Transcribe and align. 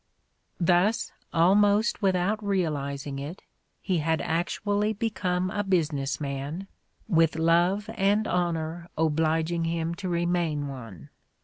Thus, 0.59 1.11
almost 1.31 2.01
without 2.01 2.43
realizing 2.43 3.19
it, 3.19 3.43
he 3.83 3.99
had 3.99 4.19
actually 4.19 4.93
be 4.93 5.11
come 5.11 5.51
a 5.51 5.63
business 5.63 6.19
man, 6.19 6.65
vnth 7.07 7.37
love 7.37 7.87
and 7.93 8.27
honor 8.27 8.89
obliging 8.97 9.65
him 9.65 9.93
to 9.93 10.09
remain 10.09 10.67
one. 10.67 11.09